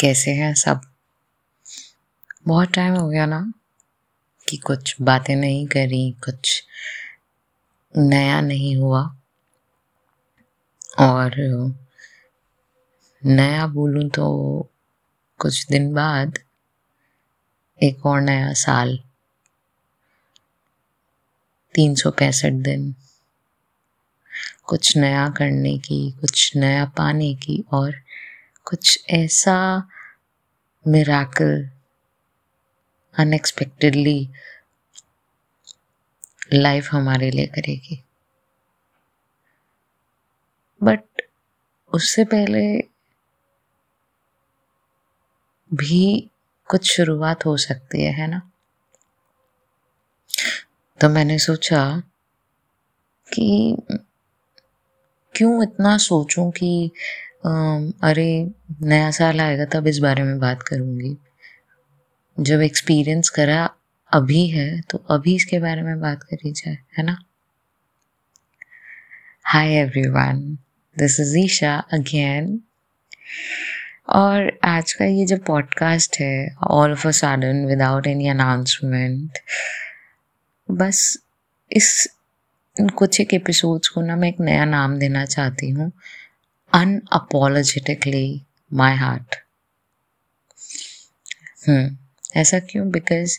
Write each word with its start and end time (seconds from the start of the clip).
कैसे 0.00 0.30
हैं 0.30 0.54
सब? 0.54 0.80
बहुत 2.46 2.72
टाइम 2.72 2.94
हो 2.94 3.08
गया 3.08 3.26
ना 3.26 3.52
कि 4.48 4.56
कुछ 4.56 4.96
बातें 5.02 5.36
नहीं 5.36 5.66
करी, 5.66 6.10
कुछ 6.24 6.64
नया 7.96 8.40
नहीं 8.40 8.76
हुआ। 8.76 9.16
और 10.98 11.30
नया 13.26 13.66
बोलूँ 13.66 14.10
तो 14.10 14.26
कुछ 15.38 15.66
दिन 15.66 15.94
बाद 15.94 16.38
एक 17.82 18.06
और 18.06 18.20
नया 18.20 18.52
साल। 18.52 18.98
तीन 21.74 21.94
सौ 21.94 22.10
पैंसठ 22.10 22.52
दिन। 22.52 22.94
कुछ 24.64 24.96
नया 24.96 25.28
करने 25.28 25.78
की, 25.78 26.10
कुछ 26.10 26.56
नया 26.56 26.84
पाने 26.84 27.34
की 27.34 27.64
और 27.72 27.94
कुछ 28.66 29.04
ऐसा 29.10 29.88
मिराकल 30.88 31.70
अनएक्सपेक्टेडली 33.18 34.30
लाइफ 36.54 36.88
हमारे 36.92 37.30
लिए 37.30 37.46
करेगी। 37.46 38.04
बट 40.82 41.22
उससे 41.94 42.24
पहले 42.24 42.78
भी 45.74 46.30
कुछ 46.66 46.96
शुरुआत 46.96 47.46
हो 47.46 47.56
सकती 47.56 48.02
है 48.02 48.12
है 48.12 48.26
ना? 48.26 48.50
तो 51.00 51.08
मैंने 51.08 51.38
सोचा 51.38 52.02
कि 53.34 53.76
क्यों 55.34 55.62
इतना 55.62 55.96
सोचूं 55.98 56.50
कि 56.50 56.90
अरे, 57.44 58.50
नया 58.82 59.10
साल 59.10 59.40
आएगा 59.40 59.64
तब 59.64 59.86
इस 59.86 59.98
बारे 59.98 60.22
में 60.22 60.38
बात 60.38 60.62
करूँगी। 60.62 61.16
जब 62.36 62.60
एक्सपीरियंस 62.62 63.28
करा 63.28 63.68
अभी 64.12 64.46
है 64.48 64.80
तो 64.90 64.98
अभी 65.10 65.34
इसके 65.36 65.58
बारे 65.58 65.82
में 65.82 66.00
बात 66.00 66.22
करी 66.22 66.52
जाए, 66.52 66.76
है 66.98 67.04
ना? 67.04 67.16
Hi 69.44 69.74
everyone 69.74 70.40
this 70.96 71.18
is 71.20 71.36
Isha 71.38 71.74
again 71.92 72.60
और 74.08 74.50
आज 74.64 74.92
का 74.92 75.04
ये 75.04 75.26
जो 75.26 75.36
पॉडकास्ट 75.46 76.16
है 76.20 76.54
all 76.70 76.92
of 76.92 77.06
a 77.08 77.10
sudden 77.10 77.64
without 77.66 78.06
any 78.06 78.28
announcement 78.28 79.38
बस 80.68 81.16
इस 81.70 82.06
कुछ 82.76 83.20
एक 83.20 83.34
एपिसोड्स 83.34 83.88
को 83.88 84.00
ना 84.02 84.16
मैं 84.16 84.28
एक 84.28 84.40
नया 84.40 84.64
नाम 84.64 84.98
देना 84.98 85.24
चाहती 85.24 85.70
हूँ। 85.70 85.90
अनअपोलोजेटिकली 86.76 88.42
माई 88.72 88.94
हार्ट 88.94 89.34
ऐसा 92.36 92.58
क्यों? 92.58 92.90
बिकॉज़ 92.90 93.38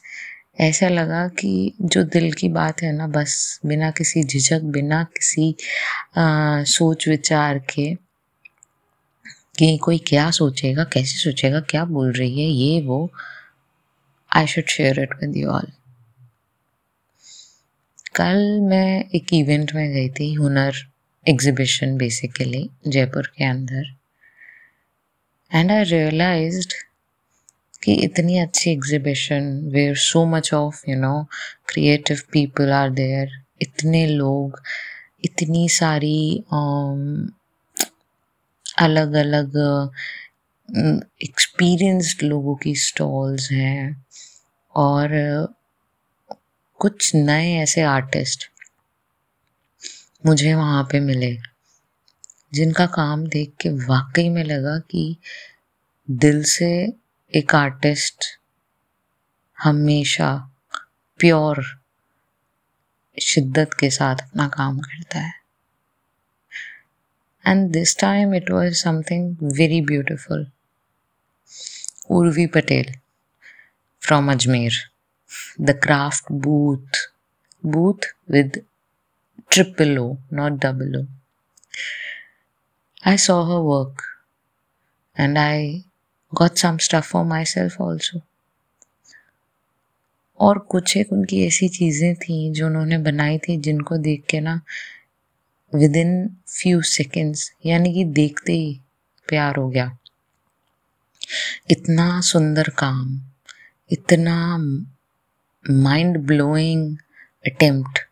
ऐसा 0.59 0.87
लगा 0.89 1.27
कि 1.27 1.73
जो 1.81 2.03
दिल 2.03 2.31
की 2.33 2.49
बात 2.49 2.81
है 2.81 2.91
ना 2.91 3.07
बस 3.07 3.59
बिना 3.65 3.91
किसी 3.91 4.23
झिझक 4.23 4.61
बिना 4.61 5.03
किसी 5.03 5.55
आ, 6.17 6.63
सोच 6.63 7.07
विचार 7.07 7.59
के 7.59 7.95
कि 9.57 9.77
कोई 9.77 9.97
क्या 10.07 10.31
सोचेगा 10.31 10.83
कैसे 10.83 11.17
सोचेगा 11.17 11.59
क्या 11.59 11.85
बोल 11.85 12.11
रही 12.11 12.41
है 12.41 12.49
ये 12.49 12.81
वो 12.81 12.99
I 14.35 14.47
should 14.47 14.67
share 14.67 14.99
it 14.99 15.13
with 15.13 15.37
you 15.37 15.49
all 15.49 15.71
कल 18.15 18.59
मैं 18.61 19.09
एक 19.15 19.33
इवेंट 19.33 19.73
में 19.75 19.89
गई 19.93 20.09
थी 20.09 20.33
हुनर 20.33 20.73
एग्जीबिशन 21.27 21.97
बेसिकली 21.97 22.69
जयपुर 22.87 23.27
के 23.37 23.45
अंदर. 23.45 23.85
एंड 25.51 25.71
आई 25.71 25.83
रियलाइज़ 25.83 26.67
कि 27.83 27.93
इतनी 28.03 28.37
अच्छी 28.39 28.71
exhibition 28.71 29.49
where 29.73 29.95
so 29.97 30.25
much 30.25 30.53
of 30.53 30.83
you 30.89 30.95
know 30.95 31.27
creative 31.67 32.21
people 32.31 32.71
are 32.71 32.89
there 32.91 33.29
इतने 33.61 34.05
लोग, 34.07 34.61
इतनी 35.25 35.67
सारी 35.69 36.43
अलग 38.79 39.13
अलग 39.15 39.57
एक्सपीरियंस्ड 41.23 42.23
लोगों 42.23 42.55
की 42.55 42.75
स्टॉल्स 42.75 43.51
हैं. 43.51 44.05
और, 44.75 45.09
कुछ 46.79 47.11
नए 47.15 47.53
ऐसे 47.57 47.81
आर्टिस्ट 47.81 48.49
मुझे 50.27 50.53
वहाँ 50.53 50.83
पे 50.83 50.99
मिले, 50.99 51.37
जिनका 52.53 52.85
काम 52.85 53.27
देख 53.27 53.53
के 53.61 53.69
वाकई 53.69 54.29
में 54.29 54.43
लगा 54.43 54.79
कि 54.79 55.17
दिल 56.09 56.43
से 56.43 56.93
एक 57.35 57.55
आर्टिस्ट 57.55 58.25
हमेशा 59.63 60.51
प्योर 61.19 61.63
शिद्दत 63.21 63.69
के 63.79 63.89
साथ 63.89 64.15
अपना 64.15 64.47
काम 64.47 64.79
करता 64.79 65.19
है। 65.19 65.33
And 67.47 67.71
this 67.71 67.99
time 67.99 68.35
it 68.35 68.51
was 68.51 68.73
something 68.73 69.37
very 69.43 69.81
beautiful 69.81 70.51
Urvi 72.09 72.47
Patel 72.47 72.93
from 74.01 74.31
Ajmer 74.31 74.71
the 75.61 75.79
craft 75.83 76.31
booth 76.31 77.09
booth 77.65 78.31
with 78.31 78.61
triple 79.51 79.99
O, 79.99 80.17
not 80.31 80.59
double 80.59 80.95
O. 80.97 81.07
I 83.03 83.15
saw 83.15 83.45
her 83.45 83.61
work 83.61 84.03
and 85.15 85.37
I 85.39 85.83
got 86.33 86.57
some 86.57 86.79
stuff 86.79 87.07
for 87.07 87.23
myself 87.25 87.79
also. 87.79 88.21
और 90.39 90.57
कुछ 90.71 90.95
एक 90.97 91.11
उनकी 91.13 91.45
ऐसी 91.45 91.67
चीज़ें 91.69 92.15
थी 92.15 92.35
जो 92.53 92.65
उन्होंने 92.65 92.97
बनाई 93.05 93.37
थी 93.37 93.57
जिनको 93.67 93.97
देख 93.97 94.25
के 94.29 94.39
ना 94.39 94.59
विद 95.73 95.95
इन 95.95 96.11
फ्यू 96.47 96.81
सेकेंड्स 96.89 97.51
यानी 97.65 97.93
कि 97.93 98.03
देखते 98.19 98.53
ही 98.53 98.79
प्यार 99.27 99.55
हो 99.55 99.67
गया 99.69 99.97
इतना 101.71 102.09
सुंदर 102.29 102.69
काम 102.79 103.19
इतना 103.91 104.35
माइंड 105.65 106.17
ब्लोइंग 106.27 106.97
अटेम्प्ट 107.45 108.06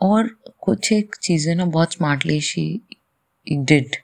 और 0.00 0.28
कुछ 0.60 0.92
एक 0.92 1.16
चीज़ें 1.22 1.54
ना 1.54 1.64
बहुत 1.64 1.92
स्मार्टली 1.92 2.40
शी 2.40 2.80
डिड 3.46 3.96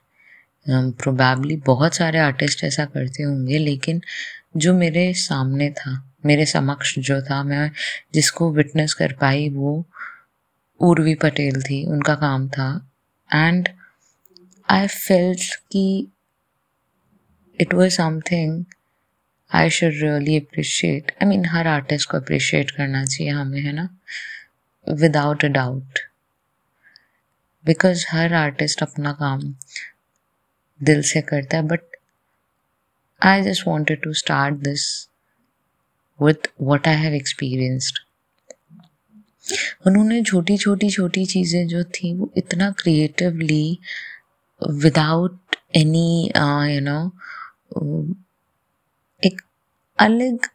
प्रोबेबली 0.68 1.56
बहुत 1.66 1.94
सारे 1.94 2.18
आर्टिस्ट 2.18 2.64
ऐसा 2.64 2.84
करते 2.84 3.22
होंगे, 3.22 3.58
लेकिन 3.58 4.00
जो 4.56 4.74
मेरे 4.74 5.12
सामने 5.14 5.70
था, 5.70 5.92
मेरे 6.26 6.46
समक्ष 6.46 6.98
जो 6.98 7.20
था, 7.22 7.42
मैं 7.42 7.70
जिसको 8.14 8.50
विटनेस 8.52 8.94
कर 8.94 9.12
पाई 9.12 9.48
वो 9.48 9.84
उर्वी 10.80 11.14
पटेल 11.14 11.62
थी, 11.62 11.84
उनका 11.86 12.14
काम 12.14 12.48
था। 12.48 12.68
एंड 13.30 13.68
आई 14.68 14.86
फेल्ट 14.86 15.54
कि 15.72 16.08
it 17.58 17.74
was 17.74 17.94
something 17.94 18.64
I 19.50 19.70
should 19.70 19.92
really 20.02 20.38
appreciate 20.38 21.12
I 21.22 21.28
mean 21.28 21.44
her 21.46 21.66
artist 21.66 22.10
को 22.10 22.16
अप्रिशिएट 22.16 22.70
करना 22.70 23.04
चाहिए 23.04 23.32
हमें, 23.32 23.60
है 23.60 23.72
ना? 23.72 23.88
विदाउट 24.88 25.44
अ 25.44 25.48
डाउट 25.48 25.98
बिकॉज़ 27.64 28.06
हर 28.10 28.34
आर्टिस्ट 28.34 28.82
अपना 28.82 29.12
काम 29.12 29.54
दिल 30.82 31.02
से 31.02 31.20
करता 31.20 31.56
है 31.56 31.62
but 31.62 31.80
I 33.22 33.42
just 33.42 33.66
wanted 33.66 34.02
to 34.02 34.12
start 34.12 34.54
this 34.54 35.08
with 36.22 36.48
what 36.62 36.88
I 36.88 36.94
have 36.94 37.14
experienced 37.14 37.98
उन्होंने 39.86 40.22
छोटी 40.22 40.56
छोटी 40.56 40.90
छोटी 40.90 41.26
चीज़ें 41.26 41.66
जो 41.68 41.84
थी, 41.84 42.14
वो 42.14 42.32
इतना 42.36 42.70
creatively 42.70 43.78
without 44.70 45.56
any 45.76 46.32
you 46.74 46.80
know 46.80 47.12
एक 49.24 49.42
अलग 49.98 50.46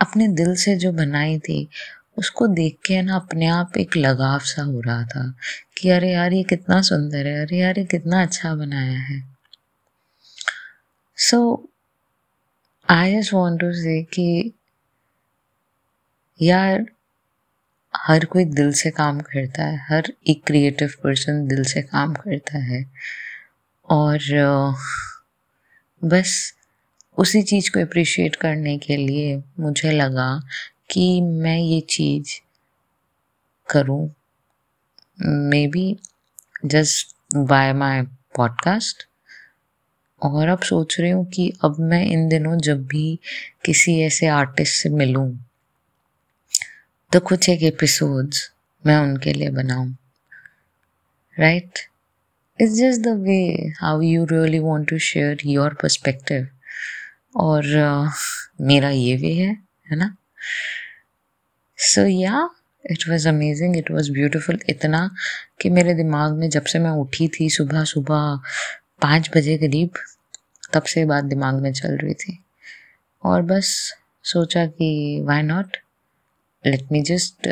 अपने 0.00 0.28
दिल 0.28 0.54
से 0.56 0.76
जो 0.76 0.92
बनाई 0.92 1.38
थी 1.38 1.68
उसको 2.16 2.46
देख 2.46 2.78
के 2.86 3.02
ना 3.02 3.16
अपने 3.16 3.46
आप 3.46 3.76
एक 3.76 3.96
लगाव 3.96 4.38
सा 4.38 4.62
हो 4.62 4.80
रहा 4.80 5.04
था 5.04 5.34
कि 5.78 5.90
अरे 5.90 6.12
यार, 6.12 6.32
ये 6.32 6.42
कितना 6.42 6.82
सुंदर 6.82 7.26
है, 7.26 7.40
अरे 7.46 7.58
यार, 7.58 7.78
ये 7.78 7.84
कितना 7.84 8.22
अच्छा 8.22 8.54
बनाया 8.54 8.98
है। 9.00 9.36
So 11.16 11.68
I 12.90 13.16
just 13.16 13.32
want 13.32 13.60
to 13.60 13.72
say 13.72 14.02
कि 14.02 14.52
यार, 16.42 16.86
हर 17.96 18.24
कोई 18.24 18.44
दिल 18.44 18.72
से 18.72 18.90
काम 18.90 19.20
करता 19.20 19.62
है, 19.62 19.86
हर 19.90 20.12
एक 20.26 20.44
क्रिएटिव 20.46 20.92
पर्सन 21.04 21.48
दिल 21.48 21.64
से 21.64 21.82
काम 21.82 22.14
करता 22.14 22.58
है। 22.58 22.90
और, 23.90 24.18
बस 26.04 26.54
उसी 27.18 27.42
चीज़ 27.42 27.70
को 27.70 27.80
अप्रिशिएट 27.80 28.36
करने 28.36 28.78
के 28.78 28.96
लिए 28.96 29.42
मुझे 29.60 29.92
लगा 29.92 30.42
कि 30.90 31.20
मैं 31.20 31.58
ये 31.58 31.80
चीज़ 31.80 32.40
करूँ। 33.70 34.14
Maybe 35.66 35.96
just 36.64 37.14
by 37.36 37.72
my 37.72 38.02
podcast 38.36 39.04
और 40.22 40.48
अब 40.48 40.62
सोच 40.62 41.00
रही 41.00 41.10
हूँ 41.10 41.26
कि 41.30 41.52
अब 41.64 41.76
मैं 41.80 42.04
इन 42.06 42.28
दिनों 42.28 42.56
जब 42.58 42.86
भी 42.86 43.18
किसी 43.64 44.00
ऐसे 44.00 44.26
आर्टिस्ट 44.26 44.82
से 44.82 44.88
मिलूँ 44.88 45.44
तो 47.12 47.20
कुछ 47.20 47.48
एक 47.48 47.62
एपिसोड्स 47.62 48.50
मैं 48.86 48.96
उनके 48.96 49.32
लिए 49.32 49.50
बनाऊँ। 49.50 49.96
Right 51.38 51.78
it's 52.60 52.74
just 52.74 53.00
the 53.00 53.08
way 53.08 53.72
how 53.80 54.00
you 54.00 54.24
really 54.24 54.58
want 54.58 54.88
to 54.88 54.98
share 54.98 55.38
your 55.46 55.74
perspective 55.74 56.48
और 57.36 57.64
uh, 57.64 58.12
मेरा 58.60 58.90
ये 58.90 59.16
वे 59.16 59.32
है 59.34 59.52
है 59.90 59.96
ना? 59.96 60.16
So 61.78 62.06
yeah 62.06 62.50
it 62.90 63.08
was 63.08 63.28
amazing 63.28 63.76
it 63.76 63.90
was 63.90 64.10
beautiful 64.12 64.60
इतना 64.68 65.10
कि 65.60 65.70
मेरे 65.70 65.94
दिमाग 65.94 66.32
में 66.32 66.48
जब 66.50 66.64
से 66.64 66.78
मैं 66.78 66.90
उठी 66.90 67.28
थी 67.28 67.50
सुबह 67.50 67.84
सुबह 67.84 68.40
पाँच 69.02 69.30
बजे 69.36 69.56
करीब, 69.58 69.90
तब 70.72 70.82
से 70.82 71.04
बात 71.04 71.24
दिमाग 71.24 71.54
में 71.54 71.72
चल 71.72 71.96
रही 71.96 72.14
थी। 72.14 72.38
और 73.24 73.42
बस 73.42 73.94
सोचा 74.22 74.66
कि 74.66 75.20
why 75.24 75.42
not 75.42 75.76
let 76.66 76.92
me 76.92 77.02
just 77.02 77.48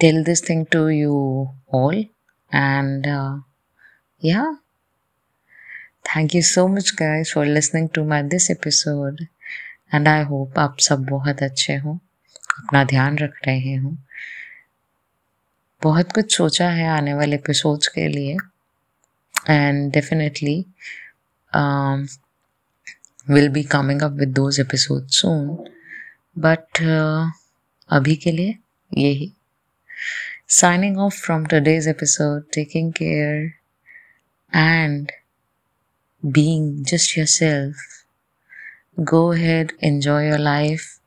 tell 0.00 0.22
this 0.24 0.48
thing 0.48 0.66
to 0.72 0.88
you 0.88 1.14
all 1.74 2.04
and 2.54 3.06
yeah 4.24 4.58
thank 6.06 6.34
you 6.34 6.42
so 6.42 6.68
much 6.68 6.90
guys 6.90 7.32
for 7.34 7.46
listening 7.46 7.88
to 7.94 8.04
my 8.04 8.22
this 8.22 8.50
episode 8.50 9.26
and 9.92 10.08
I 10.08 10.22
hope 10.22 10.58
आप 10.58 10.78
सब 10.78 11.04
बहुत 11.06 11.42
अच्छे 11.42 11.76
हों, 11.76 11.96
अपना 12.58 12.84
ध्यान 12.84 13.18
रख 13.18 13.38
रहे 13.46 13.74
हों। 13.74 13.94
बहुत 15.82 16.12
कुछ 16.12 16.36
सोचा 16.36 16.68
है 16.70 16.86
आने 16.88 17.14
वाले 17.14 17.36
एपिसोड्स 17.36 17.88
के 17.88 18.06
लिए। 18.08 18.36
And 19.50 19.92
definitely 19.92 20.58
will 23.30 23.48
be 23.48 23.62
coming 23.64 24.02
up 24.02 24.12
with 24.12 24.28
those 24.28 24.60
episode 24.60 25.06
soon 25.10 25.48
but 26.36 26.82
अभी 27.90 28.16
के 28.16 28.32
लिए 28.32 28.54
यही। 28.92 29.32
Signing 30.48 30.98
off 30.98 31.14
from 31.16 31.46
today's 31.46 31.88
episode 31.88 32.44
taking 32.54 32.92
care 32.92 33.52
and 34.52 35.10
being 36.22 36.84
just 36.84 37.16
yourself 37.26 37.76
go 39.04 39.32
ahead 39.32 39.72
enjoy 39.80 40.26
your 40.26 40.38
life 40.38 41.00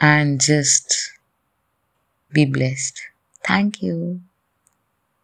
and 0.00 0.40
just 0.40 1.12
be 2.32 2.44
blessed. 2.44 3.00
Thank 3.44 3.82
you 3.82 4.20